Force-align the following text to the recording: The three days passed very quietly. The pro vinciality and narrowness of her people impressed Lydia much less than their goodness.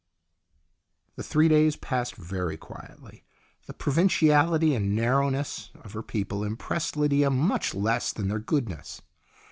The 1.15 1.21
three 1.21 1.47
days 1.47 1.75
passed 1.75 2.15
very 2.15 2.57
quietly. 2.57 3.23
The 3.67 3.75
pro 3.75 3.93
vinciality 3.93 4.73
and 4.75 4.95
narrowness 4.95 5.69
of 5.79 5.93
her 5.93 6.01
people 6.01 6.43
impressed 6.43 6.97
Lydia 6.97 7.29
much 7.29 7.75
less 7.75 8.11
than 8.11 8.27
their 8.27 8.39
goodness. 8.39 9.03